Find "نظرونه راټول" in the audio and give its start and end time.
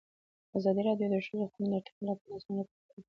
2.33-2.87